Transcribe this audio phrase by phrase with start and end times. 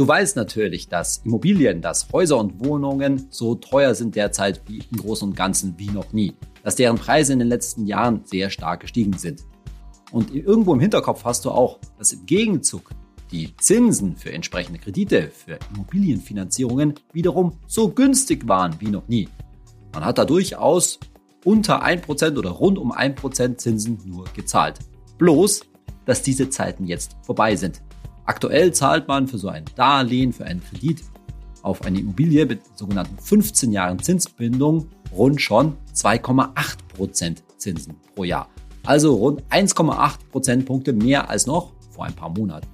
[0.00, 4.96] Du weißt natürlich, dass Immobilien, dass Häuser und Wohnungen so teuer sind derzeit wie im
[4.96, 6.32] Großen und Ganzen wie noch nie.
[6.62, 9.44] Dass deren Preise in den letzten Jahren sehr stark gestiegen sind.
[10.10, 12.92] Und irgendwo im Hinterkopf hast du auch, dass im Gegenzug
[13.30, 19.28] die Zinsen für entsprechende Kredite, für Immobilienfinanzierungen wiederum so günstig waren wie noch nie.
[19.92, 20.98] Man hat da durchaus
[21.44, 24.78] unter 1% oder rund um 1% Zinsen nur gezahlt.
[25.18, 25.60] Bloß,
[26.06, 27.82] dass diese Zeiten jetzt vorbei sind.
[28.30, 31.02] Aktuell zahlt man für so ein Darlehen, für einen Kredit
[31.62, 38.48] auf eine Immobilie mit sogenannten 15 Jahren Zinsbindung rund schon 2,8% Zinsen pro Jahr.
[38.84, 42.68] Also rund 1,8 Prozentpunkte mehr als noch vor ein paar Monaten.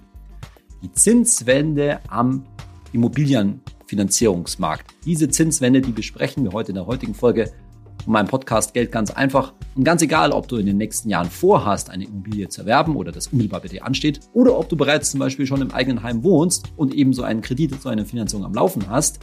[0.82, 2.44] Die Zinswende am
[2.92, 4.94] Immobilienfinanzierungsmarkt.
[5.06, 7.50] Diese Zinswende, die besprechen wir heute in der heutigen Folge
[8.06, 9.52] von meinem Podcast Geld ganz einfach.
[9.74, 13.10] Und ganz egal, ob du in den nächsten Jahren vorhast, eine Immobilie zu erwerben oder
[13.10, 16.22] das unmittelbar bei dir ansteht, oder ob du bereits zum Beispiel schon im eigenen Heim
[16.22, 19.18] wohnst und eben so einen Kredit, so eine Finanzierung am Laufen hast,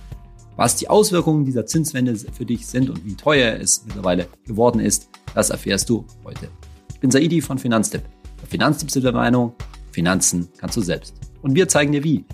[0.57, 5.09] was die Auswirkungen dieser Zinswende für dich sind und wie teuer es mittlerweile geworden ist,
[5.33, 6.49] das erfährst du heute.
[6.93, 8.03] Ich bin Saidi von Finanztipp.
[8.41, 9.53] Bei Finanztipp sind der Meinung,
[9.91, 11.15] Finanzen kannst du selbst.
[11.41, 12.25] Und wir zeigen dir wie.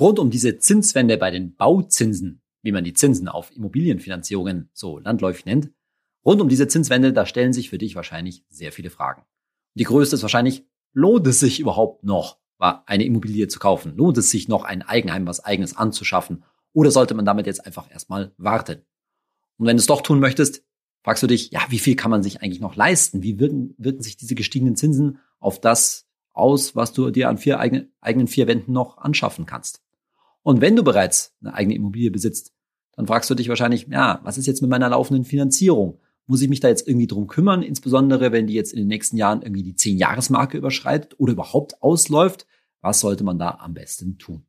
[0.00, 5.44] Rund um diese Zinswende bei den Bauzinsen wie man die Zinsen auf Immobilienfinanzierungen so landläufig
[5.44, 5.70] nennt,
[6.24, 9.22] rund um diese Zinswende, da stellen sich für dich wahrscheinlich sehr viele Fragen.
[9.74, 13.96] die größte ist wahrscheinlich, lohnt es sich überhaupt noch, eine Immobilie zu kaufen?
[13.96, 16.44] Lohnt es sich noch, ein Eigenheim, was eigenes anzuschaffen?
[16.72, 18.82] Oder sollte man damit jetzt einfach erstmal warten?
[19.56, 20.62] Und wenn du es doch tun möchtest,
[21.02, 23.22] fragst du dich, ja, wie viel kann man sich eigentlich noch leisten?
[23.22, 27.58] Wie wirken, wirken sich diese gestiegenen Zinsen auf das aus, was du dir an vier
[27.58, 29.82] eigenen, eigenen vier Wänden noch anschaffen kannst?
[30.42, 32.52] Und wenn du bereits eine eigene Immobilie besitzt,
[32.92, 36.00] dann fragst du dich wahrscheinlich, ja, was ist jetzt mit meiner laufenden Finanzierung?
[36.26, 39.16] Muss ich mich da jetzt irgendwie drum kümmern, insbesondere wenn die jetzt in den nächsten
[39.16, 42.46] Jahren irgendwie die 10-Jahres-Marke überschreitet oder überhaupt ausläuft?
[42.80, 44.44] Was sollte man da am besten tun?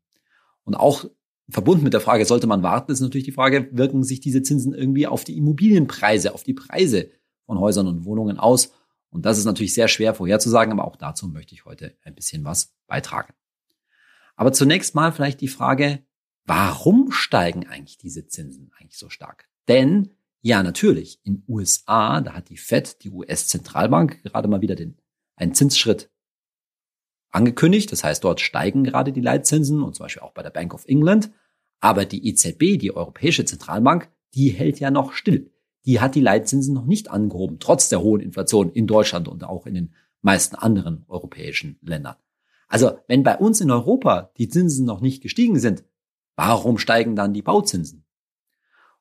[0.64, 1.06] Und auch
[1.50, 4.74] verbunden mit der Frage, sollte man warten, ist natürlich die Frage, wirken sich diese Zinsen
[4.74, 7.10] irgendwie auf die Immobilienpreise, auf die Preise
[7.46, 8.72] von Häusern und Wohnungen aus?
[9.10, 12.46] Und das ist natürlich sehr schwer vorherzusagen, aber auch dazu möchte ich heute ein bisschen
[12.46, 13.34] was beitragen.
[14.36, 16.04] Aber zunächst mal vielleicht die Frage,
[16.46, 19.48] warum steigen eigentlich diese Zinsen eigentlich so stark?
[19.68, 20.12] Denn
[20.42, 24.98] ja, natürlich, in USA, da hat die Fed, die US-Zentralbank, gerade mal wieder den,
[25.36, 26.10] einen Zinsschritt
[27.30, 27.92] angekündigt.
[27.92, 30.86] Das heißt, dort steigen gerade die Leitzinsen und zum Beispiel auch bei der Bank of
[30.88, 31.32] England.
[31.80, 35.52] Aber die EZB, die Europäische Zentralbank, die hält ja noch still.
[35.86, 39.66] Die hat die Leitzinsen noch nicht angehoben, trotz der hohen Inflation in Deutschland und auch
[39.66, 42.16] in den meisten anderen europäischen Ländern.
[42.72, 45.84] Also wenn bei uns in Europa die Zinsen noch nicht gestiegen sind,
[46.38, 48.06] warum steigen dann die Bauzinsen?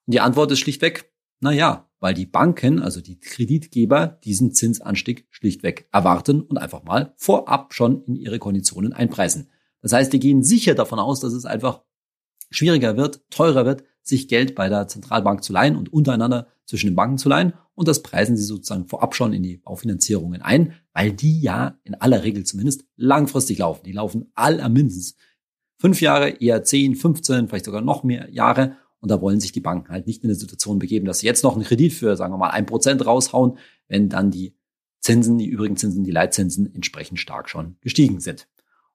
[0.07, 5.29] Und die Antwort ist schlichtweg, na ja, weil die Banken, also die Kreditgeber, diesen Zinsanstieg
[5.31, 9.51] schlichtweg erwarten und einfach mal vorab schon in ihre Konditionen einpreisen.
[9.83, 11.85] Das heißt, die gehen sicher davon aus, dass es einfach
[12.51, 16.97] schwieriger wird, teurer wird, sich Geld bei der Zentralbank zu leihen und untereinander zwischen den
[16.97, 17.55] Banken zu leihen.
[17.75, 21.95] Und das preisen sie sozusagen vorab schon in die Baufinanzierungen ein, weil die ja in
[21.95, 23.85] aller Regel zumindest langfristig laufen.
[23.85, 25.17] Die laufen aller mindestens
[25.79, 28.77] fünf Jahre, eher zehn, 15, vielleicht sogar noch mehr Jahre.
[29.01, 31.43] Und da wollen sich die Banken halt nicht in eine Situation begeben, dass sie jetzt
[31.43, 33.57] noch einen Kredit für, sagen wir mal, ein Prozent raushauen,
[33.89, 34.55] wenn dann die
[35.01, 38.47] Zinsen, die übrigen Zinsen, die Leitzinsen entsprechend stark schon gestiegen sind.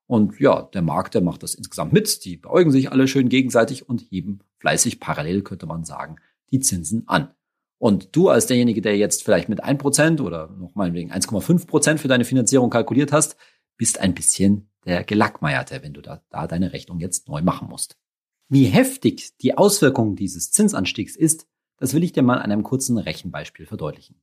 [0.07, 2.23] Und ja, der Markt, der macht das insgesamt mit.
[2.25, 6.15] Die beäugen sich alle schön gegenseitig und heben fleißig parallel, könnte man sagen,
[6.49, 7.35] die Zinsen an.
[7.77, 12.07] Und du als derjenige, der jetzt vielleicht mit 1% oder noch mal wegen 1,5% für
[12.07, 13.37] deine Finanzierung kalkuliert hast,
[13.77, 17.95] bist ein bisschen der Gelackmeierte, wenn du da, da deine Rechnung jetzt neu machen musst.
[18.49, 21.45] Wie heftig die Auswirkung dieses Zinsanstiegs ist,
[21.77, 24.19] das will ich dir mal an einem kurzen Rechenbeispiel verdeutlichen.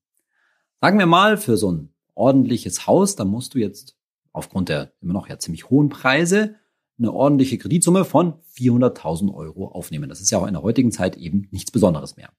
[0.80, 3.97] Sagen wir mal, für so ein ordentliches Haus, da musst du jetzt
[4.32, 6.56] aufgrund der immer noch ja ziemlich hohen Preise
[6.98, 10.08] eine ordentliche Kreditsumme von 400.000 Euro aufnehmen.
[10.08, 12.30] Das ist ja auch in der heutigen Zeit eben nichts Besonderes mehr.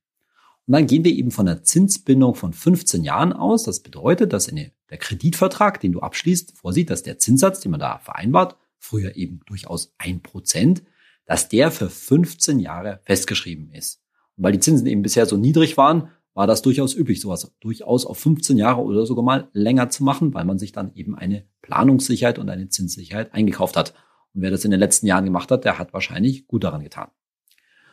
[0.65, 3.63] Und dann gehen wir eben von einer Zinsbindung von 15 Jahren aus.
[3.63, 7.97] Das bedeutet, dass der Kreditvertrag, den du abschließt, vorsieht, dass der Zinssatz, den man da
[7.97, 10.83] vereinbart, früher eben durchaus ein Prozent,
[11.25, 14.01] dass der für 15 Jahre festgeschrieben ist.
[14.37, 18.05] Und weil die Zinsen eben bisher so niedrig waren, war das durchaus üblich, sowas durchaus
[18.05, 21.45] auf 15 Jahre oder sogar mal länger zu machen, weil man sich dann eben eine
[21.61, 23.93] Planungssicherheit und eine Zinssicherheit eingekauft hat.
[24.33, 27.09] Und wer das in den letzten Jahren gemacht hat, der hat wahrscheinlich gut daran getan.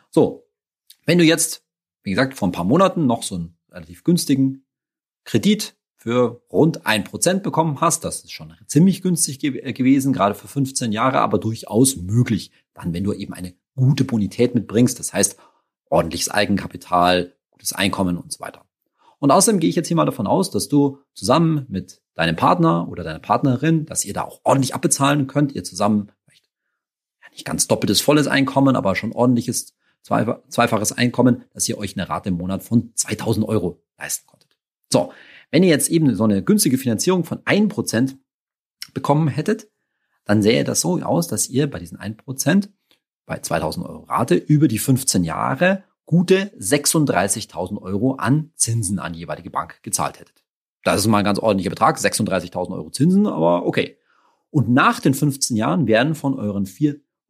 [0.09, 0.47] So,
[1.05, 1.63] wenn du jetzt
[2.03, 4.65] wie gesagt, vor ein paar Monaten noch so einen relativ günstigen
[5.23, 8.03] Kredit für rund ein Prozent bekommen hast.
[8.03, 12.51] Das ist schon ziemlich günstig ge äh, gewesen, gerade für 15 Jahre, aber durchaus möglich.
[12.73, 15.37] Dann, wenn du eben eine gute Bonität mitbringst, das heißt
[15.89, 18.65] ordentliches Eigenkapital, gutes Einkommen und so weiter.
[19.19, 22.87] Und außerdem gehe ich jetzt hier mal davon aus, dass du zusammen mit deinem Partner
[22.89, 26.11] oder deiner Partnerin, dass ihr da auch ordentlich abbezahlen könnt, ihr zusammen
[27.41, 29.73] nicht ganz doppeltes volles Einkommen, aber schon ordentliches
[30.03, 34.57] zweifaches Einkommen, dass ihr euch eine Rate im Monat von 2000 Euro leisten konntet.
[34.91, 35.11] So,
[35.49, 38.15] wenn ihr jetzt eben so eine günstige Finanzierung von 1%
[38.93, 39.69] bekommen hättet,
[40.25, 42.69] dann sähe das so aus, dass ihr bei diesen 1%
[43.25, 49.49] bei 2000 Euro Rate über die 15 Jahre gute 36.000 Euro an Zinsen an jeweilige
[49.49, 50.43] Bank gezahlt hättet.
[50.83, 53.97] Das ist mal ein ganz ordentlicher Betrag, 36.000 Euro Zinsen, aber okay.
[54.49, 56.65] Und nach den 15 Jahren werden von euren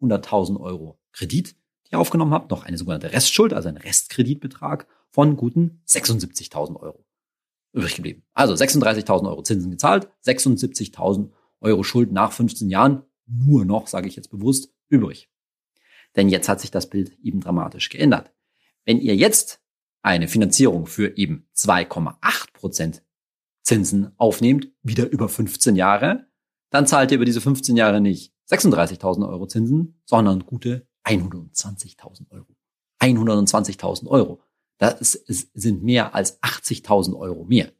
[0.01, 1.56] 400.000 Euro Kredit,
[1.88, 7.06] die ihr aufgenommen habt, noch eine sogenannte Restschuld, also ein Restkreditbetrag von guten 76.000 Euro
[7.74, 8.24] übrig geblieben.
[8.33, 11.31] Also 36.000 Euro Zinsen gezahlt, 76.000
[11.62, 15.30] Euro Schuld nach 15 Jahren nur noch, sage ich jetzt bewusst, übrig.
[16.15, 18.33] Denn jetzt hat sich das Bild eben dramatisch geändert.
[18.83, 19.62] Wenn ihr jetzt
[20.01, 23.03] eine Finanzierung für eben 2,8 Prozent
[23.63, 26.27] Zinsen aufnehmt, wieder über 15 Jahre,
[26.71, 32.48] dann zahlt ihr über diese 15 Jahre nicht 36.000 Euro Zinsen, sondern gute 120.000 Euro.
[33.00, 34.42] 120.000 Euro.
[34.77, 37.71] Das sind mehr als 80.000 Euro mehr.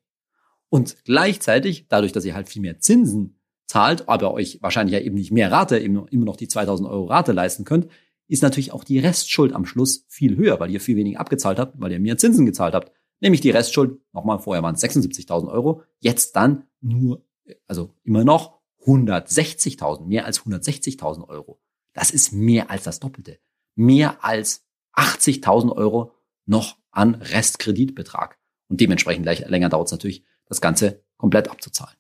[0.70, 5.16] Und gleichzeitig, dadurch, dass ihr halt viel mehr Zinsen zahlt, aber euch wahrscheinlich ja eben
[5.16, 7.88] nicht mehr Rate, immer noch die 2000 Euro Rate leisten könnt,
[8.28, 11.80] ist natürlich auch die Restschuld am Schluss viel höher, weil ihr viel weniger abgezahlt habt,
[11.80, 12.92] weil ihr mehr Zinsen gezahlt habt.
[13.20, 17.26] Nämlich die Restschuld, nochmal vorher waren es 76.000 Euro, jetzt dann nur,
[17.68, 21.62] also immer noch 160.000, mehr als 160.000 Euro.
[21.94, 23.40] Das ist mehr als das Doppelte.
[23.76, 26.14] Mehr als 80.000 Euro
[26.46, 28.38] noch an Restkreditbetrag.
[28.68, 31.96] Und dementsprechend länger dauert es natürlich, das Ganze komplett abzuzahlen.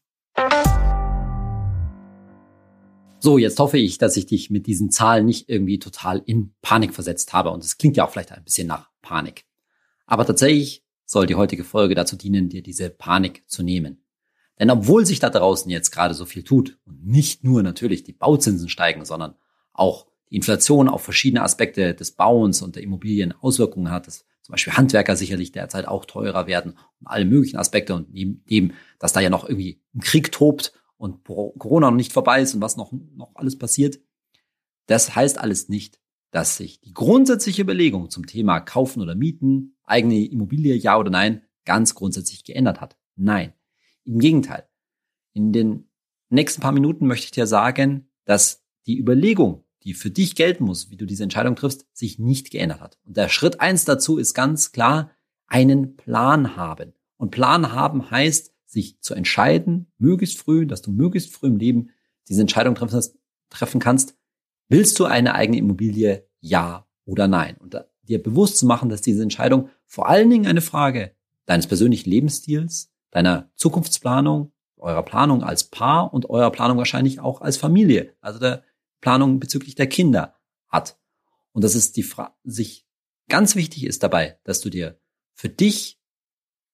[3.20, 6.94] So, jetzt hoffe ich, dass ich dich mit diesen Zahlen nicht irgendwie total in Panik
[6.94, 7.52] versetzt habe.
[7.52, 9.46] Und es klingt ja auch vielleicht ein bisschen nach Panik.
[10.08, 14.01] Aber tatsächlich soll die heutige Folge dazu dienen, dir diese Panik zu nehmen.
[14.62, 18.14] Denn obwohl sich da draußen jetzt gerade so viel tut und nicht nur natürlich die
[18.14, 19.34] Bauzinsen steigen, sondern
[19.74, 24.54] auch die Inflation auf verschiedene Aspekte des Bauens und der Immobilien Auswirkungen hat, dass zum
[24.54, 29.14] Beispiel Handwerker sicherlich derzeit auch teurer werden und alle möglichen Aspekte und neben dem, dass
[29.14, 32.78] da ja noch irgendwie ein Krieg tobt und Corona noch nicht vorbei ist und was
[32.78, 34.00] noch, noch alles passiert.
[34.86, 36.00] Das heißt alles nicht,
[36.30, 41.42] dass sich die grundsätzliche Überlegung zum Thema Kaufen oder Mieten, eigene Immobilie, ja oder nein,
[41.66, 42.96] ganz grundsätzlich geändert hat.
[43.16, 43.54] Nein.
[44.04, 44.68] Im Gegenteil.
[45.34, 45.90] In den
[46.30, 50.90] nächsten paar Minuten möchte ich dir sagen, dass die Überlegung, die für dich gelten muss,
[50.90, 53.00] wie du diese Entscheidung triffst, sich nicht geändert hat.
[53.06, 55.12] Und der Schritt eins dazu ist ganz klar,
[55.48, 56.94] einen Plan haben.
[57.18, 61.90] Und Plan haben heißt, sich zu entscheiden, möglichst früh, dass du möglichst früh im Leben
[62.30, 64.16] diese Entscheidung treffen kannst,
[64.70, 67.58] willst du eine eigene Immobilie, ja oder nein?
[67.58, 71.16] Und dir bewusst zu machen, dass diese Entscheidung vor allen Dingen eine Frage
[71.46, 77.58] deines persönlichen Lebensstils, deiner Zukunftsplanung, eurer Planung als Paar und eurer Planung wahrscheinlich auch als
[77.58, 78.64] Familie, also der
[79.00, 80.36] Planung bezüglich der Kinder
[80.68, 80.98] hat.
[81.52, 82.88] Und dass es die Fra sich
[83.30, 85.00] ganz wichtig ist dabei, dass du dir
[85.34, 86.00] für dich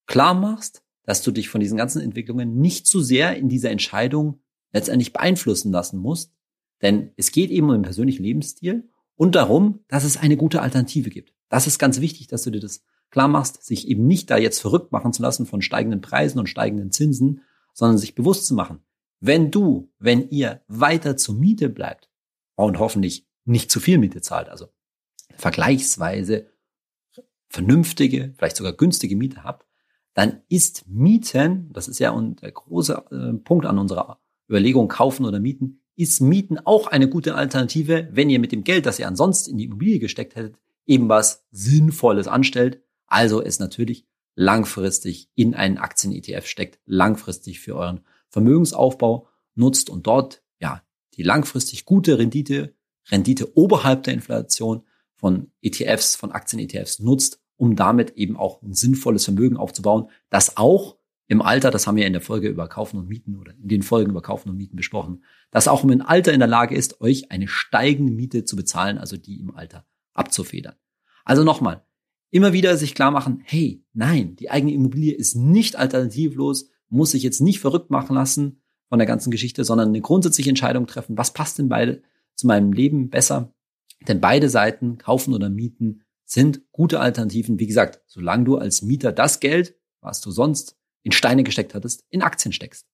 [0.05, 4.41] klar machst, dass du dich von diesen ganzen Entwicklungen nicht zu sehr in dieser Entscheidung
[4.71, 6.33] letztendlich beeinflussen lassen musst.
[6.81, 11.09] Denn es geht eben um den persönlichen Lebensstil und darum, dass es eine gute Alternative
[11.09, 11.33] gibt.
[11.49, 14.59] Das ist ganz wichtig, dass du dir das klar machst, sich eben nicht da jetzt
[14.59, 17.41] verrückt machen zu lassen von steigenden Preisen und steigenden Zinsen,
[17.73, 18.79] sondern sich bewusst zu machen,
[19.19, 22.09] wenn du, wenn ihr weiter zur Miete bleibt
[22.55, 24.67] und hoffentlich nicht zu viel Miete zahlt, also
[25.35, 26.47] vergleichsweise
[27.49, 29.65] vernünftige, vielleicht sogar günstige Miete habt,
[30.13, 35.39] dann ist Mieten, das ist ja der große äh, Punkt an unserer Überlegung, kaufen oder
[35.39, 39.51] mieten, ist Mieten auch eine gute Alternative, wenn ihr mit dem Geld, das ihr ansonsten
[39.51, 42.81] in die Immobilie gesteckt hättet, eben was Sinnvolles anstellt.
[43.07, 50.43] Also es natürlich langfristig in einen Aktien-ETF steckt, langfristig für euren Vermögensaufbau nutzt und dort
[50.59, 50.83] ja
[51.15, 52.75] die langfristig gute Rendite,
[53.09, 54.83] Rendite oberhalb der Inflation
[55.15, 60.97] von ETFs, von Aktien-ETFs nutzt um damit eben auch ein sinnvolles Vermögen aufzubauen, das auch
[61.29, 63.81] im Alter, das haben wir in der Folge über Kaufen und Mieten oder in den
[63.81, 67.31] Folgen über Kaufen und Mieten besprochen, das auch im Alter in der Lage ist, euch
[67.31, 70.75] eine steigende Miete zu bezahlen, also die im Alter abzufedern.
[71.25, 71.83] Also nochmal,
[72.31, 77.23] immer wieder sich klar machen, hey, nein, die eigene Immobilie ist nicht alternativlos, muss sich
[77.23, 81.33] jetzt nicht verrückt machen lassen von der ganzen Geschichte, sondern eine grundsätzliche Entscheidung treffen, was
[81.33, 82.01] passt denn beide
[82.35, 83.53] zu meinem Leben besser?
[84.07, 87.59] Denn beide Seiten, kaufen oder mieten, sind gute Alternativen.
[87.59, 92.05] Wie gesagt, solange du als Mieter das Geld, was du sonst in Steine gesteckt hattest,
[92.09, 92.85] in Aktien steckst.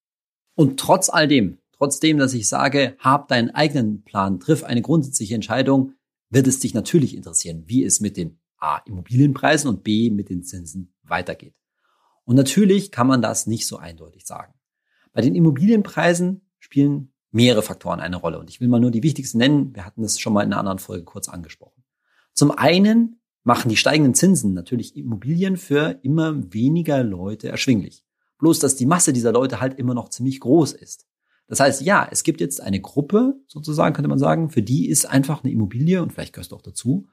[0.56, 5.36] Und trotz all dem, trotzdem, dass ich sage, hab deinen eigenen Plan, triff eine grundsätzliche
[5.36, 5.94] Entscheidung,
[6.30, 10.44] wird es dich natürlich interessieren, wie es mit den A, Immobilienpreisen und B, mit den
[10.44, 11.56] Zinsen weitergeht.
[12.24, 14.54] Und natürlich kann man das nicht so eindeutig sagen.
[15.12, 19.38] Bei den Immobilienpreisen spielen mehrere Faktoren eine Rolle und ich will mal nur die wichtigsten
[19.38, 19.76] nennen.
[19.76, 21.84] Wir hatten das schon mal in einer anderen Folge kurz angesprochen.
[22.34, 28.06] Zum einen machen die steigenden Zinsen natürlich Immobilien für immer weniger Leute erschwinglich.
[28.38, 31.08] Bloß, dass die Masse dieser Leute halt immer noch ziemlich groß ist.
[31.48, 35.06] Das heißt, ja, es gibt jetzt eine Gruppe, sozusagen könnte man sagen, für die ist
[35.06, 37.08] einfach eine Immobilie, und vielleicht gehörst du auch dazu,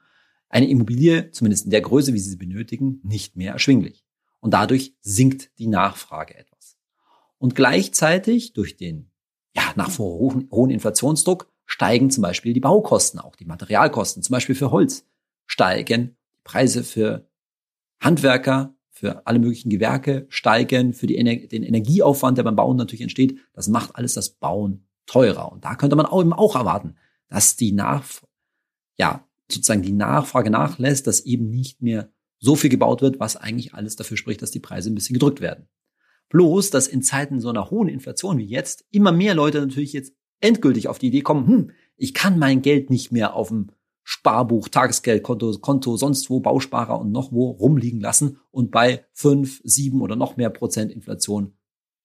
[0.51, 4.05] eine Immobilie, zumindest in der Größe, wie sie sie benötigen, nicht mehr erschwinglich.
[4.41, 6.77] Und dadurch sinkt die Nachfrage etwas.
[7.37, 9.11] Und gleichzeitig durch den,
[9.55, 14.55] ja, nach hohen, hohen Inflationsdruck steigen zum Beispiel die Baukosten, auch die Materialkosten, zum Beispiel
[14.55, 15.05] für Holz,
[15.45, 17.29] steigen Preise für
[18.01, 21.15] Handwerker, für alle möglichen Gewerke steigen, für die,
[21.47, 23.39] den Energieaufwand, der beim Bauen natürlich entsteht.
[23.53, 25.51] Das macht alles das Bauen teurer.
[25.51, 26.95] Und da könnte man auch eben auch erwarten,
[27.29, 28.05] dass die Nach,
[28.97, 33.73] ja, sozusagen die Nachfrage nachlässt, dass eben nicht mehr so viel gebaut wird, was eigentlich
[33.73, 35.67] alles dafür spricht, dass die Preise ein bisschen gedrückt werden.
[36.29, 40.13] Bloß, dass in Zeiten so einer hohen Inflation wie jetzt immer mehr Leute natürlich jetzt
[40.39, 43.71] endgültig auf die Idee kommen, hm, ich kann mein Geld nicht mehr auf dem
[44.03, 50.01] Sparbuch, Tagesgeldkonto, Konto, sonst wo, Bausparer und noch wo rumliegen lassen und bei fünf, sieben
[50.01, 51.53] oder noch mehr Prozent Inflation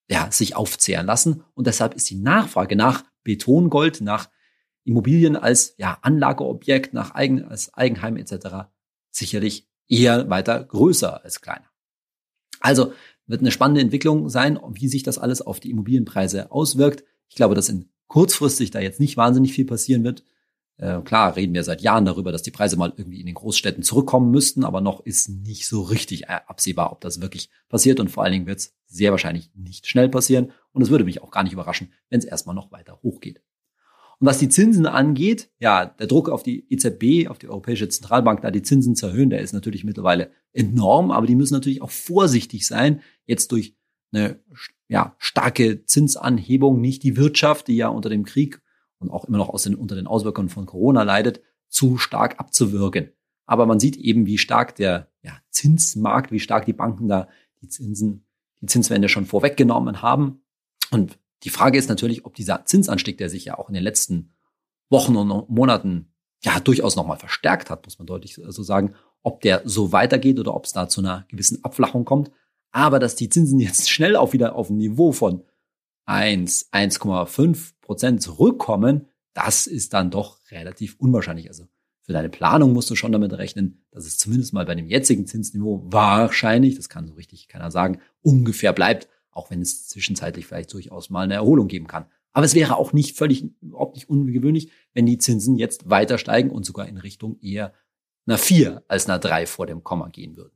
[0.09, 1.43] ja, sich aufzehren lassen.
[1.55, 4.29] Und deshalb ist die Nachfrage nach Betongold, nach
[4.87, 8.69] Immobilien als ja, Anlageobjekt, nach Eigen, als Eigenheim etc.
[9.11, 11.67] sicherlich eher weiter größer als kleiner.
[12.61, 12.93] Also
[13.27, 17.05] wird eine spannende Entwicklung sein, wie sich das alles auf die Immobilienpreise auswirkt.
[17.29, 20.23] Ich glaube, dass in kurzfristig da jetzt nicht wahnsinnig viel passieren wird.
[20.79, 23.83] Äh, klar reden wir seit Jahren darüber, dass die Preise mal irgendwie in den Großstädten
[23.83, 27.99] zurückkommen müssten, aber noch ist nicht so richtig äh, absehbar, ob das wirklich passiert.
[27.99, 30.53] Und vor allen Dingen wird es sehr wahrscheinlich nicht schnell passieren.
[30.73, 33.41] Und es würde mich auch gar nicht überraschen, wenn es erstmal noch weiter hochgeht.
[34.19, 38.41] Und was die Zinsen angeht, ja, der Druck auf die EZB, auf die Europäische Zentralbank,
[38.41, 41.91] da die Zinsen zu erhöhen, der ist natürlich mittlerweile enorm, aber die müssen natürlich auch
[41.91, 43.77] vorsichtig sein, jetzt durch
[44.13, 44.41] eine
[44.89, 48.63] ja, starke Zinsanhebung nicht die Wirtschaft, die ja unter dem Krieg
[48.99, 53.11] und auch immer noch aus den, unter den Auswirkungen von Corona leidet, zu stark abzuwirken.
[53.45, 57.29] Aber man sieht eben, wie stark der ja, Zinsmarkt, wie stark die Banken da
[57.61, 58.25] die Zinsen,
[58.61, 60.41] die Zinswende schon vorweggenommen haben.
[60.91, 64.33] Und die Frage ist natürlich, ob dieser Zinsanstieg, der sich ja auch in den letzten
[64.89, 66.13] Wochen und Monaten
[66.43, 70.55] ja durchaus nochmal verstärkt hat, muss man deutlich so sagen, ob der so weitergeht oder
[70.55, 72.31] ob es da zu einer gewissen Abflachung kommt.
[72.71, 75.43] Aber dass die Zinsen jetzt schnell auch wieder auf ein Niveau von
[76.07, 81.49] 1, 1,5 Prozent zurückkommen, das ist dann doch relativ unwahrscheinlich.
[81.49, 81.65] Also
[82.03, 85.27] für deine Planung musst du schon damit rechnen, dass es zumindest mal bei dem jetzigen
[85.27, 90.73] Zinsniveau wahrscheinlich, das kann so richtig keiner sagen, ungefähr bleibt, auch wenn es zwischenzeitlich vielleicht
[90.73, 92.07] durchaus mal eine Erholung geben kann.
[92.33, 96.51] Aber es wäre auch nicht völlig, überhaupt nicht ungewöhnlich, wenn die Zinsen jetzt weiter steigen
[96.51, 97.73] und sogar in Richtung eher
[98.27, 100.53] einer 4 als einer 3 vor dem Komma gehen würden.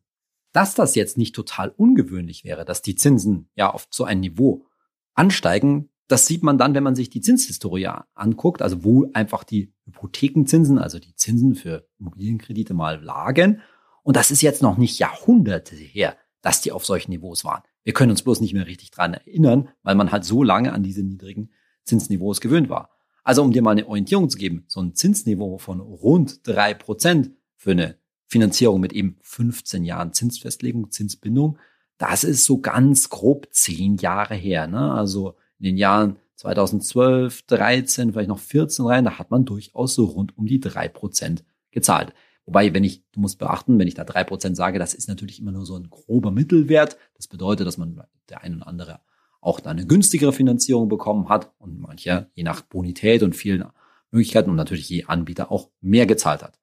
[0.52, 4.66] Dass das jetzt nicht total ungewöhnlich wäre, dass die Zinsen ja auf so ein Niveau
[5.14, 5.90] ansteigen.
[6.08, 10.78] Das sieht man dann, wenn man sich die Zinshistorie anguckt, also wo einfach die Hypothekenzinsen,
[10.78, 13.62] also die Zinsen für Immobilienkredite mal lagen.
[14.02, 17.62] Und das ist jetzt noch nicht Jahrhunderte her, dass die auf solchen Niveaus waren.
[17.82, 20.82] Wir können uns bloß nicht mehr richtig dran erinnern, weil man halt so lange an
[20.82, 21.50] diese niedrigen
[21.84, 22.90] Zinsniveaus gewöhnt war.
[23.25, 27.30] Also um dir mal eine Orientierung zu geben, so ein Zinsniveau von rund drei Prozent
[27.56, 27.96] für eine
[28.26, 31.58] Finanzierung mit eben 15 Jahren Zinsfestlegung, Zinsbindung,
[31.99, 34.66] das ist so ganz grob zehn Jahre her.
[34.66, 34.92] Ne?
[34.92, 40.06] Also in den Jahren 2012, 13, vielleicht noch 14 rein, da hat man durchaus so
[40.06, 42.14] rund um die drei Prozent gezahlt.
[42.50, 45.38] Wobei, wenn ich, du musst beachten, wenn ich da drei Prozent sage, das ist natürlich
[45.38, 46.97] immer nur so ein grober Mittelwert.
[47.14, 48.99] Das bedeutet, dass man der ein oder andere
[49.40, 53.64] auch da eine günstigere Finanzierung bekommen hat und mancher je nach Bonität und vielen
[54.11, 56.59] Möglichkeiten und natürlich je Anbieter auch mehr gezahlt hat.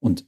[0.00, 0.26] Und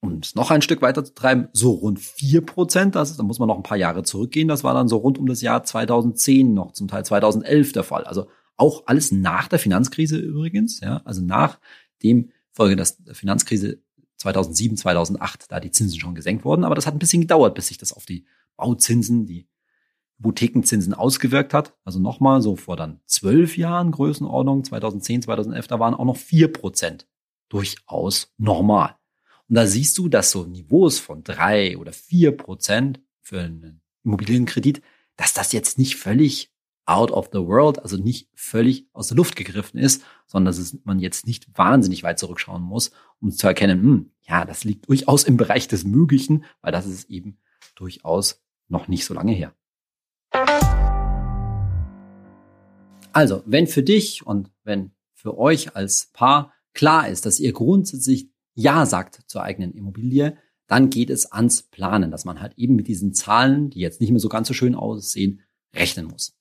[0.00, 3.24] um es noch ein Stück weiter zu treiben, so rund vier Prozent, das ist, da
[3.24, 5.64] muss man noch ein paar Jahre zurückgehen, das war dann so rund um das Jahr
[5.64, 8.04] 2010 noch, zum Teil 2011 der Fall.
[8.04, 11.58] Also auch alles nach der Finanzkrise übrigens, ja, also nach
[12.02, 13.81] dem Folge der Finanzkrise
[14.22, 17.68] 2007, 2008, da die Zinsen schon gesenkt wurden, aber das hat ein bisschen gedauert, bis
[17.68, 18.24] sich das auf die
[18.56, 19.48] Bauzinsen, die
[20.18, 21.74] Hypothekenzinsen ausgewirkt hat.
[21.84, 26.52] Also nochmal so vor dann zwölf Jahren Größenordnung, 2010, 2011, da waren auch noch vier
[26.52, 27.08] Prozent
[27.48, 28.96] durchaus normal.
[29.48, 34.82] Und da siehst du, dass so Niveaus von drei oder vier Prozent für einen Immobilienkredit,
[35.16, 36.51] dass das jetzt nicht völlig
[36.86, 40.98] out of the world, also nicht völlig aus der Luft gegriffen ist, sondern dass man
[40.98, 45.36] jetzt nicht wahnsinnig weit zurückschauen muss, um zu erkennen, hm, ja, das liegt durchaus im
[45.36, 47.38] Bereich des Möglichen, weil das ist eben
[47.76, 49.54] durchaus noch nicht so lange her.
[53.12, 58.30] Also, wenn für dich und wenn für euch als Paar klar ist, dass ihr grundsätzlich
[58.54, 62.88] ja sagt zur eigenen Immobilie, dann geht es ans Planen, dass man halt eben mit
[62.88, 65.42] diesen Zahlen, die jetzt nicht mehr so ganz so schön aussehen,
[65.74, 66.34] rechnen muss.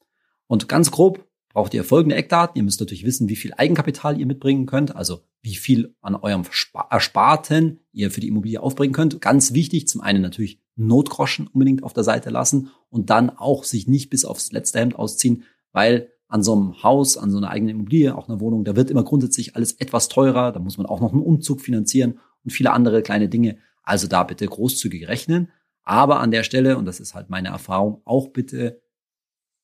[0.52, 2.58] Und ganz grob braucht ihr folgende Eckdaten.
[2.58, 6.44] Ihr müsst natürlich wissen, wie viel Eigenkapital ihr mitbringen könnt, also wie viel an eurem
[6.90, 9.22] Ersparten ihr für die Immobilie aufbringen könnt.
[9.22, 13.88] Ganz wichtig, zum einen natürlich Notgroschen unbedingt auf der Seite lassen und dann auch sich
[13.88, 17.78] nicht bis aufs letzte Hemd ausziehen, weil an so einem Haus, an so einer eigenen
[17.78, 20.52] Immobilie, auch einer Wohnung, da wird immer grundsätzlich alles etwas teurer.
[20.52, 23.58] Da muss man auch noch einen Umzug finanzieren und viele andere kleine Dinge.
[23.84, 25.50] Also da bitte großzügig rechnen.
[25.84, 28.82] Aber an der Stelle, und das ist halt meine Erfahrung, auch bitte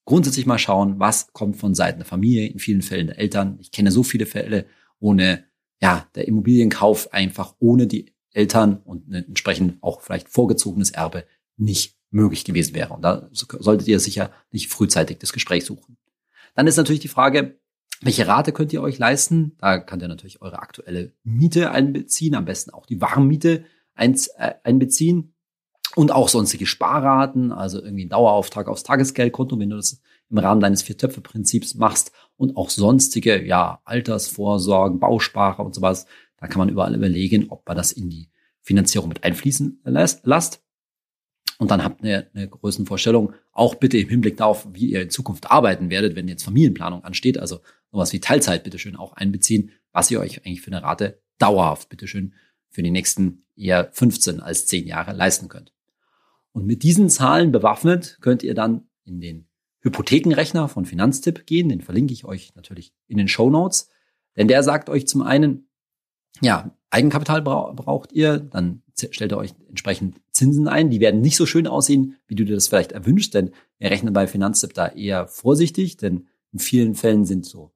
[0.08, 3.58] grundsätzlich mal schauen, was kommt von Seiten der Familie, in vielen Fällen der Eltern.
[3.60, 4.66] Ich kenne so viele Fälle,
[5.00, 5.44] ohne,
[5.82, 11.26] ja, der Immobilienkauf einfach ohne die Eltern und entsprechend auch vielleicht vorgezogenes Erbe
[11.58, 12.94] nicht möglich gewesen wäre.
[12.94, 15.98] Und da solltet ihr sicher nicht frühzeitig das Gespräch suchen.
[16.56, 17.60] Dann ist natürlich die Frage,
[18.00, 19.58] welche Rate könnt ihr euch leisten?
[19.60, 24.14] Da könnt ihr natürlich eure aktuelle Miete einbeziehen, am besten auch die Warmmiete äh,
[24.64, 25.34] einbeziehen
[25.96, 30.82] und auch sonstige Sparraten, also irgendwie Dauerauftrag aufs Tagesgeldkonto, wenn du das im Rahmen deines
[30.82, 36.06] Vier-Töpfe-Prinzips machst und auch sonstige, ja, Altersvorsorgen, Bausparer und sowas.
[36.38, 38.30] Da kann man überall überlegen, ob man das in die
[38.62, 40.64] Finanzierung mit einfließen lässt.
[41.60, 45.50] Und dann habt ihr eine Größenvorstellung, auch bitte im Hinblick darauf, wie ihr in Zukunft
[45.50, 50.20] arbeiten werdet, wenn jetzt Familienplanung ansteht, also sowas wie Teilzeit bitteschön auch einbeziehen, was ihr
[50.20, 52.34] euch eigentlich für eine Rate dauerhaft bitteschön
[52.70, 55.74] für die nächsten eher 15 als 10 Jahre leisten könnt.
[56.58, 59.48] Und mit diesen Zahlen bewaffnet könnt ihr dann in den
[59.82, 63.92] Hypothekenrechner von Finanztipp gehen, den verlinke ich euch natürlich in den Show Notes,
[64.36, 65.70] denn der sagt euch zum einen,
[66.42, 70.90] ja, Eigenkapital braucht ihr, dann stellt ihr euch entsprechend Zinsen ein.
[70.90, 74.14] Die werden nicht so schön aussehen, wie du dir das vielleicht erwünschst, denn wir rechnen
[74.14, 77.72] bei Finanztipp da eher vorsichtig, denn in vielen Fällen sind so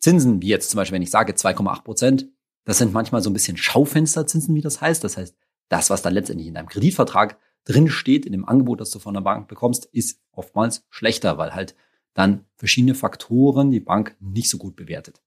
[0.00, 2.28] Zinsen, wie jetzt zum Beispiel, wenn ich sage 2,8 Prozent,
[2.64, 5.04] das sind manchmal so ein bisschen Schaufensterzinsen, wie das heißt.
[5.04, 5.36] Das heißt,
[5.68, 9.12] das, was dann letztendlich in deinem Kreditvertrag drin steht, in dem Angebot, das du von
[9.12, 11.74] der Bank bekommst, ist oftmals schlechter, weil halt
[12.14, 15.20] dann verschiedene Faktoren die Bank nicht so gut bewertet.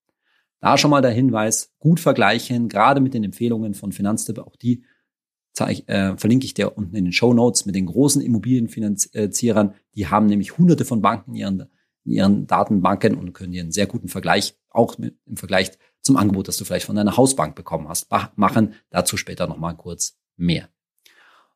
[0.60, 4.84] Da schon mal der Hinweis, gut vergleichen, gerade mit den Empfehlungen von Finanztipp, auch die
[5.54, 9.76] zeig, äh, verlinke ich dir unten in den Show Notes mit den großen Immobilienfinanzierern.
[9.96, 11.60] Die haben nämlich hunderte von Banken in ihren,
[12.06, 15.72] in ihren Datenbanken und können dir einen sehr guten Vergleich, auch mit, im Vergleich
[16.02, 18.74] zum Angebot, das du vielleicht von deiner Hausbank bekommen hast, machen.
[18.90, 20.70] Dazu später nochmal kurz mehr.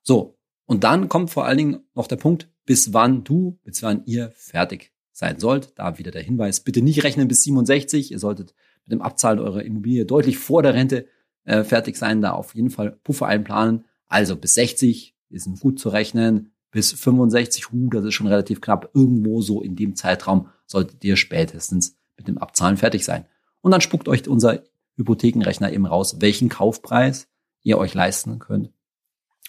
[0.01, 4.03] So, und dann kommt vor allen Dingen noch der Punkt, bis wann du, bis wann
[4.05, 5.73] ihr fertig sein sollt.
[5.75, 8.11] Da wieder der Hinweis, bitte nicht rechnen bis 67.
[8.11, 8.53] Ihr solltet
[8.85, 11.07] mit dem Abzahlen eurer Immobilie deutlich vor der Rente
[11.45, 13.85] äh, fertig sein, da auf jeden Fall Puffer einplanen.
[14.07, 18.91] Also bis 60 ist gut zu rechnen, bis 65, uh, das ist schon relativ knapp.
[18.93, 23.25] Irgendwo so in dem Zeitraum solltet ihr spätestens mit dem Abzahlen fertig sein.
[23.61, 24.63] Und dann spuckt euch unser
[24.95, 27.27] Hypothekenrechner eben raus, welchen Kaufpreis
[27.63, 28.71] ihr euch leisten könnt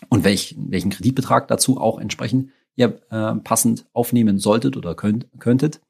[0.08, 5.80] und welchen, welchen Kreditbetrag dazu auch entsprechend ihr äh, passend aufnehmen solltet oder könnt, könntet.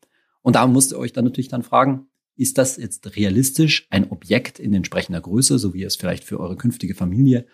[0.43, 4.59] Und da müsst ihr euch dann natürlich dann fragen, ist das jetzt realistisch, ein Objekt
[4.59, 7.47] in entsprechender Größe, so wie ihr es vielleicht für eure künftige Familie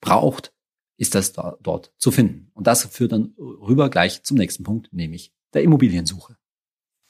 [0.00, 0.52] braucht,
[0.98, 2.50] ist das da, dort zu finden.
[2.54, 6.36] Und das führt dann rüber gleich zum nächsten Punkt, nämlich der Immobiliensuche.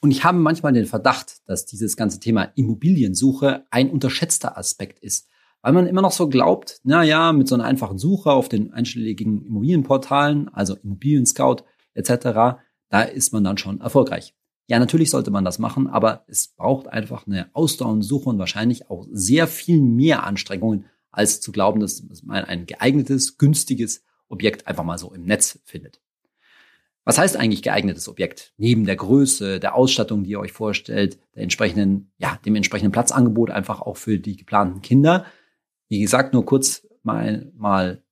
[0.00, 5.28] Und ich habe manchmal den Verdacht, dass dieses ganze Thema Immobiliensuche ein unterschätzter Aspekt ist,
[5.62, 8.72] weil man immer noch so glaubt, na ja, mit so einer einfachen Suche auf den
[8.72, 11.64] einschlägigen Immobilienportalen, also Immobilien Scout
[11.94, 14.34] etc., da ist man dann schon erfolgreich.
[14.68, 18.90] Ja, natürlich sollte man das machen, aber es braucht einfach eine ausdauernde Suche und wahrscheinlich
[18.90, 24.84] auch sehr viel mehr Anstrengungen, als zu glauben, dass man ein geeignetes, günstiges Objekt einfach
[24.84, 26.00] mal so im Netz findet.
[27.04, 28.52] Was heißt eigentlich geeignetes Objekt?
[28.56, 33.52] Neben der Größe, der Ausstattung, die ihr euch vorstellt, der entsprechenden, ja, dem entsprechenden Platzangebot
[33.52, 35.24] einfach auch für die geplanten Kinder.
[35.88, 38.02] Wie gesagt, nur kurz mal, mal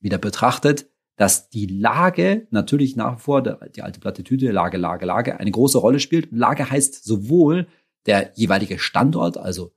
[0.00, 5.40] wieder betrachtet dass die Lage natürlich nach wie vor, die alte Plattitüde, Lage, Lage, Lage,
[5.40, 6.30] eine große Rolle spielt.
[6.30, 7.66] Lage heißt sowohl
[8.04, 9.72] der jeweilige Standort, also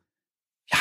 [0.69, 0.77] ja,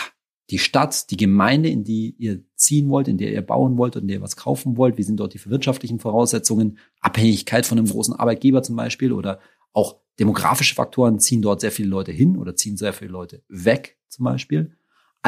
[0.50, 4.08] die Stadt, die Gemeinde, in die ihr ziehen wollt, in der ihr bauen wollt, in
[4.08, 8.14] der ihr was kaufen wollt, wie sind dort die wirtschaftlichen Voraussetzungen, Abhängigkeit von einem großen
[8.14, 9.38] Arbeitgeber zum Beispiel oder
[9.72, 11.20] auch demografische Faktoren.
[11.20, 14.76] Ziehen dort sehr viele Leute hin oder ziehen sehr viele Leute weg zum Beispiel,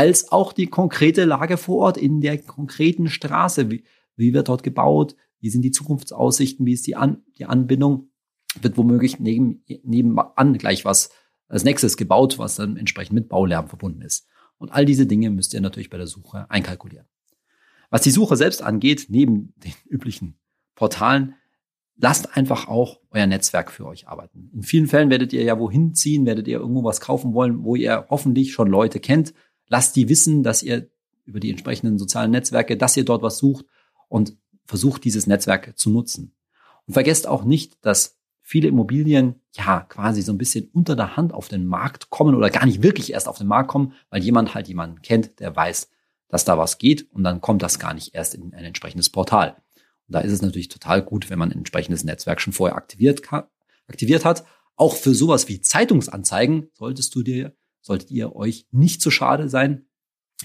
[0.00, 3.70] als auch die konkrete Lage vor Ort in der konkreten Straße.
[3.70, 3.84] Wie,
[4.16, 5.14] wie wird dort gebaut?
[5.40, 6.64] Wie sind die Zukunftsaussichten?
[6.64, 8.08] Wie ist die, An die Anbindung?
[8.62, 11.10] Wird womöglich neben, nebenan gleich was
[11.48, 14.26] als nächstes gebaut, was dann entsprechend mit Baulärm verbunden ist.
[14.56, 17.06] Und all diese Dinge müsst ihr natürlich bei der Suche einkalkulieren.
[17.90, 20.38] Was die Suche selbst angeht, neben den üblichen
[20.76, 21.34] Portalen,
[21.96, 24.48] lasst einfach auch euer Netzwerk für euch arbeiten.
[24.54, 27.76] In vielen Fällen werdet ihr ja wohin ziehen, werdet ihr irgendwo was kaufen wollen, wo
[27.76, 29.34] ihr hoffentlich schon Leute kennt.
[29.70, 30.90] Lasst die wissen, dass ihr
[31.24, 33.64] über die entsprechenden sozialen Netzwerke, dass ihr dort was sucht
[34.08, 36.34] und versucht dieses Netzwerk zu nutzen.
[36.86, 41.32] Und vergesst auch nicht, dass viele Immobilien ja quasi so ein bisschen unter der Hand
[41.32, 44.54] auf den Markt kommen oder gar nicht wirklich erst auf den Markt kommen, weil jemand
[44.54, 45.88] halt jemanden kennt, der weiß,
[46.28, 49.56] dass da was geht und dann kommt das gar nicht erst in ein entsprechendes Portal.
[50.08, 53.22] Und da ist es natürlich total gut, wenn man ein entsprechendes Netzwerk schon vorher aktiviert,
[53.86, 54.44] aktiviert hat.
[54.74, 59.86] Auch für sowas wie Zeitungsanzeigen solltest du dir, solltet ihr euch nicht zu schade sein,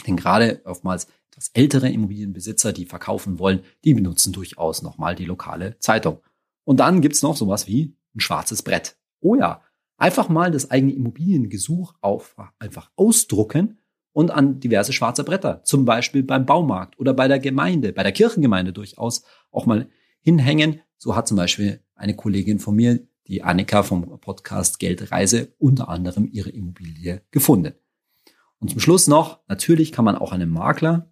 [0.07, 5.77] denn gerade oftmals etwas ältere Immobilienbesitzer, die verkaufen wollen, die benutzen durchaus nochmal die lokale
[5.79, 6.19] Zeitung.
[6.63, 8.97] Und dann gibt's noch sowas wie ein schwarzes Brett.
[9.19, 9.61] Oh ja,
[9.97, 13.79] einfach mal das eigene Immobiliengesuch auf, einfach ausdrucken
[14.13, 18.13] und an diverse schwarze Bretter, zum Beispiel beim Baumarkt oder bei der Gemeinde, bei der
[18.13, 19.89] Kirchengemeinde durchaus auch mal
[20.21, 20.81] hinhängen.
[20.97, 26.29] So hat zum Beispiel eine Kollegin von mir, die Annika vom Podcast Geldreise, unter anderem
[26.31, 27.73] ihre Immobilie gefunden.
[28.59, 31.11] Und zum Schluss noch, natürlich kann man auch einen Makler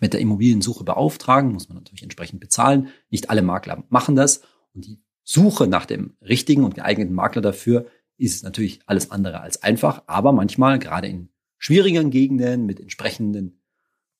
[0.00, 2.88] mit der Immobiliensuche beauftragen, muss man natürlich entsprechend bezahlen.
[3.10, 4.42] Nicht alle Makler machen das.
[4.72, 9.62] Und die Suche nach dem richtigen und geeigneten Makler dafür ist natürlich alles andere als
[9.62, 10.02] einfach.
[10.06, 13.62] Aber manchmal, gerade in schwierigen Gegenden mit entsprechenden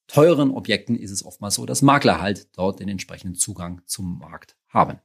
[0.06, 4.56] teuren Objekten, ist es oftmals so, dass Makler halt dort den entsprechenden Zugang zum Markt
[4.68, 4.98] haben.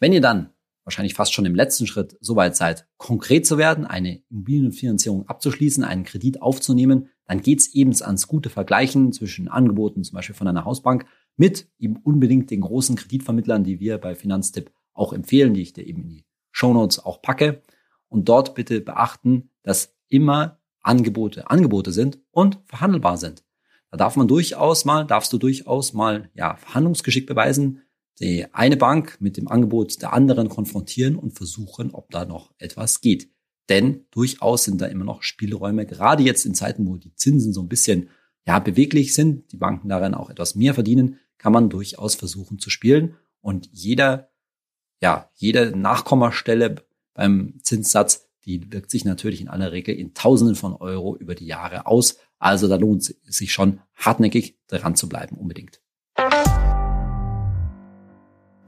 [0.00, 0.50] Wenn ihr dann
[0.84, 6.04] wahrscheinlich fast schon im letzten Schritt soweit seid, konkret zu werden, eine Immobilienfinanzierung abzuschließen, einen
[6.04, 11.06] Kredit aufzunehmen, dann geht's eben ans gute Vergleichen zwischen Angeboten, zum Beispiel von einer Hausbank,
[11.36, 15.86] mit eben unbedingt den großen Kreditvermittlern, die wir bei Finanztipp auch empfehlen, die ich dir
[15.86, 17.62] eben in die Shownotes auch packe.
[18.08, 23.44] Und dort bitte beachten, dass immer Angebote Angebote sind und verhandelbar sind.
[23.90, 27.82] Da darf man durchaus mal, darfst du durchaus mal, ja, Verhandlungsgeschick beweisen,
[28.20, 33.00] die eine Bank mit dem Angebot der anderen konfrontieren und versuchen, ob da noch etwas
[33.00, 33.30] geht.
[33.68, 37.62] Denn durchaus sind da immer noch Spielräume, gerade jetzt in Zeiten, wo die Zinsen so
[37.62, 38.10] ein bisschen
[38.46, 42.70] ja, beweglich sind, die Banken darin auch etwas mehr verdienen, kann man durchaus versuchen zu
[42.70, 43.16] spielen.
[43.40, 44.30] Und jeder,
[45.00, 50.74] ja, jede Nachkommastelle beim Zinssatz, die wirkt sich natürlich in aller Regel in Tausenden von
[50.74, 52.18] Euro über die Jahre aus.
[52.38, 55.81] Also da lohnt es sich schon hartnäckig dran zu bleiben, unbedingt.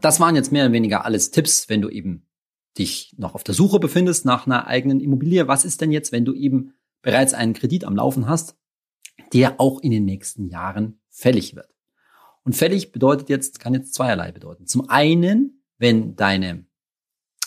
[0.05, 2.27] Das waren jetzt mehr oder weniger alles Tipps, wenn du eben
[2.77, 5.49] dich noch auf der Suche befindest nach einer eigenen Immobilie.
[5.49, 8.55] Was ist denn jetzt, wenn du eben bereits einen Kredit am Laufen hast,
[9.33, 11.75] der auch in den nächsten Jahren fällig wird?
[12.43, 14.67] Und fällig bedeutet jetzt, kann jetzt zweierlei bedeuten.
[14.67, 16.67] Zum einen, wenn deine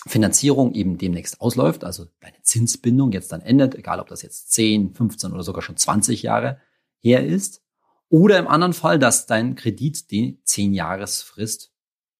[0.08, 4.94] Finanzierung eben demnächst ausläuft, also deine Zinsbindung jetzt dann endet, egal ob das jetzt 10,
[4.94, 6.60] 15 oder sogar schon 20 Jahre
[6.98, 7.62] her ist.
[8.08, 11.72] Oder im anderen Fall, dass dein Kredit die 10 Jahresfrist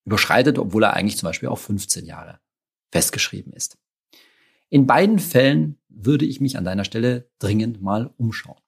[0.08, 2.40] überschreitet, obwohl er eigentlich zum Beispiel auf 15 Jahre
[2.90, 3.76] festgeschrieben ist.
[4.70, 8.60] In beiden Fällen würde ich mich an deiner Stelle dringend mal umschauen.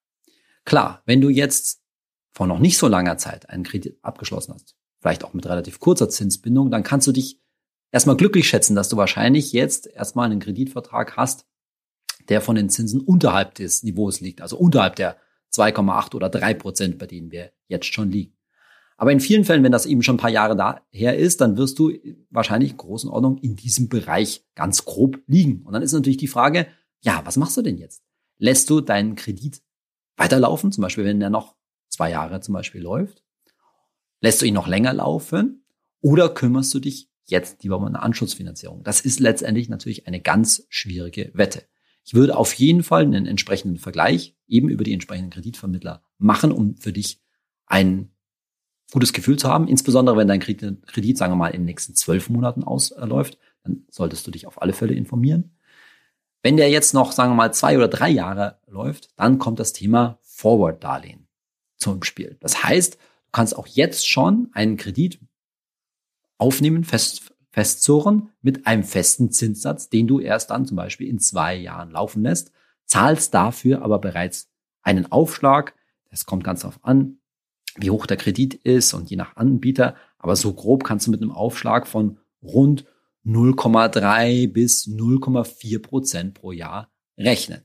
[0.64, 1.82] Klar, wenn du jetzt
[2.30, 6.10] vor noch nicht so langer Zeit einen Kredit abgeschlossen hast, vielleicht auch mit relativ kurzer
[6.10, 7.40] Zinsbindung, dann kannst du dich
[7.90, 11.46] erstmal glücklich schätzen, dass du wahrscheinlich jetzt erstmal einen Kreditvertrag hast,
[12.28, 15.16] der von den Zinsen unterhalb des Niveaus liegt, also unterhalb der
[15.52, 18.36] 2,8 oder 3 Prozent, bei denen wir jetzt schon liegen.
[19.00, 21.78] Aber in vielen Fällen, wenn das eben schon ein paar Jahre daher ist, dann wirst
[21.78, 21.90] du
[22.28, 25.62] wahrscheinlich in großen Ordnung in diesem Bereich ganz grob liegen.
[25.62, 26.66] Und dann ist natürlich die Frage,
[27.00, 28.02] ja, was machst du denn jetzt?
[28.36, 29.62] Lässt du deinen Kredit
[30.18, 31.56] weiterlaufen, zum Beispiel wenn der noch
[31.88, 33.24] zwei Jahre zum Beispiel läuft?
[34.20, 35.64] Lässt du ihn noch länger laufen?
[36.02, 38.82] Oder kümmerst du dich jetzt lieber um eine Anschutzfinanzierung?
[38.82, 41.64] Das ist letztendlich natürlich eine ganz schwierige Wette.
[42.04, 46.76] Ich würde auf jeden Fall einen entsprechenden Vergleich eben über die entsprechenden Kreditvermittler machen, um
[46.76, 47.22] für dich
[47.64, 48.10] einen
[48.90, 52.28] gutes Gefühl zu haben, insbesondere wenn dein Kredit, sagen wir mal, in den nächsten zwölf
[52.28, 55.56] Monaten ausläuft, dann solltest du dich auf alle Fälle informieren.
[56.42, 59.72] Wenn der jetzt noch, sagen wir mal, zwei oder drei Jahre läuft, dann kommt das
[59.72, 61.28] Thema Forward-Darlehen
[61.76, 62.38] zum Spiel.
[62.40, 62.98] Das heißt, du
[63.32, 65.20] kannst auch jetzt schon einen Kredit
[66.38, 71.54] aufnehmen, fest, festzurren mit einem festen Zinssatz, den du erst dann zum Beispiel in zwei
[71.54, 72.52] Jahren laufen lässt,
[72.86, 74.50] zahlst dafür aber bereits
[74.82, 75.74] einen Aufschlag.
[76.10, 77.19] Das kommt ganz darauf an,
[77.76, 79.96] wie hoch der Kredit ist und je nach Anbieter.
[80.18, 82.84] Aber so grob kannst du mit einem Aufschlag von rund
[83.24, 87.62] 0,3 bis 0,4 Prozent pro Jahr rechnen.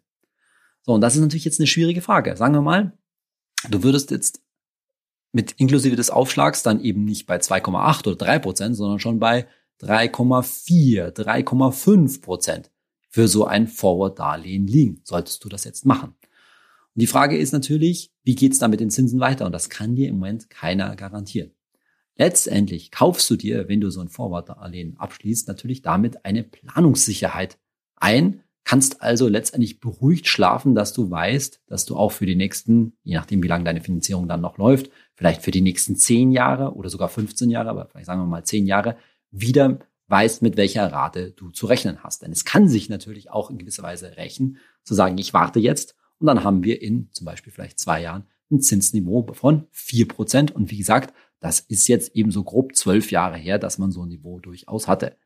[0.82, 2.36] So, und das ist natürlich jetzt eine schwierige Frage.
[2.38, 2.98] Sagen wir mal,
[3.70, 4.42] du würdest jetzt
[5.32, 9.48] mit inklusive des Aufschlags dann eben nicht bei 2,8 oder 3 Prozent, sondern schon bei
[9.82, 12.72] 3,4, 3,5 Prozent
[13.10, 15.02] für so ein Forward-Darlehen liegen.
[15.04, 16.16] Solltest du das jetzt machen?
[16.96, 19.46] Und die Frage ist natürlich, wie geht's da mit den Zinsen weiter?
[19.46, 21.52] Und das kann dir im Moment keiner garantieren.
[22.18, 27.58] Letztendlich kaufst du dir, wenn du so ein Vorwartdarlehen abschließt, natürlich damit eine Planungssicherheit
[27.98, 32.94] ein, kannst also letztendlich beruhigt schlafen, dass du weißt, dass du auch für die nächsten,
[33.04, 36.74] je nachdem wie lange deine Finanzierung dann noch läuft, vielleicht für die nächsten zehn Jahre
[36.76, 38.98] oder sogar 15 Jahre, aber vielleicht sagen wir mal zehn Jahre,
[39.30, 42.22] wieder weißt, mit welcher Rate du zu rechnen hast.
[42.22, 45.96] Denn es kann sich natürlich auch in gewisser Weise rächen, zu sagen, ich warte jetzt
[46.20, 50.52] und dann haben wir in zum Beispiel vielleicht zwei Jahren ein Zinsniveau von vier Prozent.
[50.52, 54.04] Und wie gesagt, das ist jetzt eben so grob zwölf Jahre her, dass man so
[54.04, 55.18] ein Niveau durchaus hatte.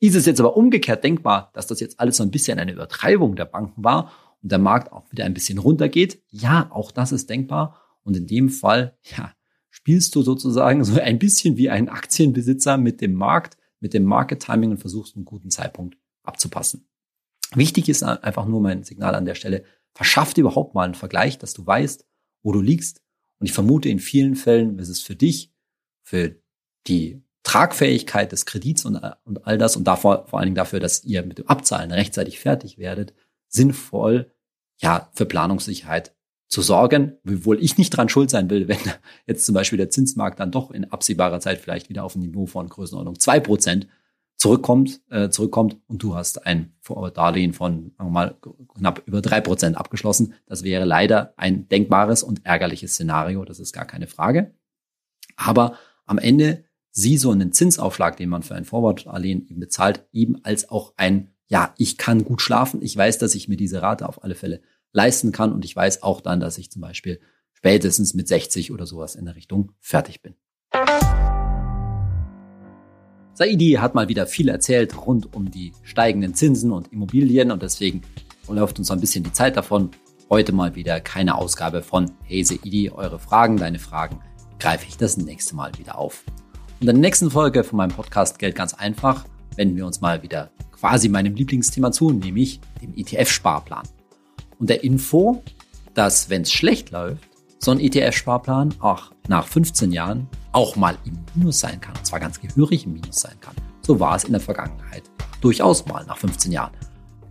[0.00, 3.34] Ist es jetzt aber umgekehrt denkbar, dass das jetzt alles so ein bisschen eine Übertreibung
[3.34, 6.22] der Banken war und der Markt auch wieder ein bisschen runtergeht?
[6.28, 7.80] Ja, auch das ist denkbar.
[8.04, 9.32] Und in dem Fall, ja,
[9.70, 14.40] spielst du sozusagen so ein bisschen wie ein Aktienbesitzer mit dem Markt, mit dem Market
[14.40, 16.88] Timing und versuchst einen guten Zeitpunkt abzupassen.
[17.54, 19.64] Wichtig ist einfach nur mein Signal an der Stelle,
[19.98, 22.06] verschaff dir überhaupt mal einen Vergleich, dass du weißt,
[22.44, 23.02] wo du liegst.
[23.40, 25.50] Und ich vermute, in vielen Fällen ist es für dich,
[26.02, 26.36] für
[26.86, 31.02] die Tragfähigkeit des Kredits und, und all das und davor, vor allen Dingen dafür, dass
[31.02, 33.12] ihr mit dem Abzahlen rechtzeitig fertig werdet,
[33.48, 34.30] sinnvoll,
[34.76, 36.14] ja, für Planungssicherheit
[36.46, 38.78] zu sorgen, wobei ich nicht dran schuld sein will, wenn
[39.26, 42.46] jetzt zum Beispiel der Zinsmarkt dann doch in absehbarer Zeit vielleicht wieder auf ein Niveau
[42.46, 43.88] von Größenordnung zwei Prozent
[44.38, 46.72] zurückkommt, äh, zurückkommt und du hast ein
[47.12, 48.36] Darlehen von sagen wir mal,
[48.76, 50.34] knapp über drei Prozent abgeschlossen.
[50.46, 54.54] Das wäre leider ein denkbares und ärgerliches Szenario, das ist gar keine Frage.
[55.36, 60.42] Aber am Ende sieh so einen Zinsaufschlag, den man für ein Forward-Darlehen eben bezahlt, eben
[60.44, 64.08] als auch ein, ja, ich kann gut schlafen, ich weiß, dass ich mir diese Rate
[64.08, 67.20] auf alle Fälle leisten kann und ich weiß auch dann, dass ich zum Beispiel
[67.52, 70.34] spätestens mit 60 oder sowas in der Richtung fertig bin.
[73.38, 78.02] Saidi hat mal wieder viel erzählt rund um die steigenden Zinsen und Immobilien und deswegen
[78.48, 79.90] läuft uns ein bisschen die Zeit davon.
[80.28, 84.18] Heute mal wieder keine Ausgabe von Hey Saidi, eure Fragen, deine Fragen
[84.58, 86.24] greife ich das nächste Mal wieder auf.
[86.80, 89.24] Und in der nächsten Folge von meinem Podcast Geld ganz einfach
[89.54, 93.86] wenden wir uns mal wieder quasi meinem Lieblingsthema zu, nämlich dem ETF-Sparplan.
[94.58, 95.44] Und der Info,
[95.94, 97.27] dass wenn es schlecht läuft,
[97.58, 101.96] so ein ETF-Sparplan auch nach 15 Jahren auch mal im Minus sein kann.
[101.96, 103.54] Und zwar ganz gehörig im Minus sein kann.
[103.82, 105.02] So war es in der Vergangenheit
[105.40, 106.72] durchaus mal nach 15 Jahren.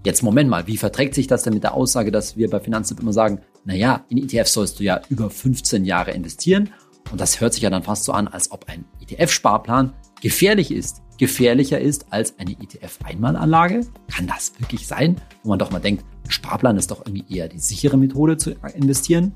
[0.04, 3.00] Jetzt Moment mal, wie verträgt sich das denn mit der Aussage, dass wir bei Finanztipp
[3.00, 6.70] immer sagen, naja, in ETFs sollst du ja über 15 Jahre investieren.
[7.12, 11.02] Und das hört sich ja dann fast so an, als ob ein ETF-Sparplan gefährlich ist.
[11.18, 13.82] Gefährlicher ist als eine ETF-Einmalanlage?
[14.08, 15.20] Kann das wirklich sein?
[15.44, 19.34] Wo man doch mal denkt, Sparplan ist doch irgendwie eher die sichere Methode zu investieren.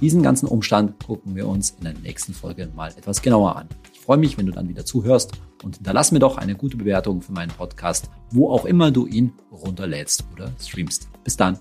[0.00, 3.68] Diesen ganzen Umstand gucken wir uns in der nächsten Folge mal etwas genauer an.
[3.94, 5.32] Ich freue mich, wenn du dann wieder zuhörst
[5.64, 9.32] und hinterlass mir doch eine gute Bewertung für meinen Podcast, wo auch immer du ihn
[9.50, 11.08] runterlädst oder streamst.
[11.24, 11.58] Bis dann.